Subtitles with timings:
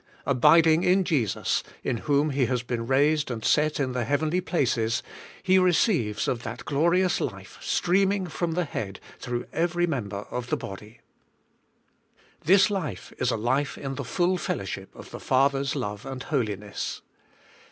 [0.25, 5.03] Abiding in Jesus, in whom he has been raised and set in the heavenly places,
[5.43, 10.57] he receives of that glorious life streaming from the head through every member of the
[10.57, 11.01] body.
[12.43, 16.23] This life is a life in the full fellowship of the Father'^ s love and
[16.23, 17.03] holiness.